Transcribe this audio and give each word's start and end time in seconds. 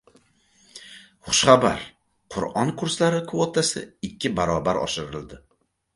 Xushxabar: 1.27 1.83
Qur’on 2.35 2.73
kurslari 2.79 3.19
kvotasi 3.33 3.85
ikki 4.11 4.33
barobar 4.41 4.81
oshirildi 4.87 5.43